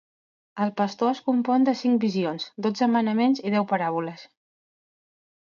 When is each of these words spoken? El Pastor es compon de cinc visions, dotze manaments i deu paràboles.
El 0.63 0.71
Pastor 0.79 1.11
es 1.15 1.19
compon 1.27 1.67
de 1.67 1.75
cinc 1.83 2.01
visions, 2.05 2.47
dotze 2.67 2.89
manaments 2.97 3.45
i 3.51 3.55
deu 3.57 3.71
paràboles. 3.75 4.29